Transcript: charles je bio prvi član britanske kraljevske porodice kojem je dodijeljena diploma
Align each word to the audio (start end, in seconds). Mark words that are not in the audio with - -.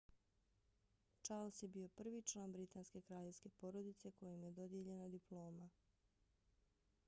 charles 1.27 1.57
je 1.63 1.67
bio 1.75 1.87
prvi 2.01 2.21
član 2.31 2.51
britanske 2.57 3.01
kraljevske 3.09 3.49
porodice 3.61 4.11
kojem 4.21 4.43
je 4.43 4.51
dodijeljena 4.51 5.07
diploma 5.17 5.69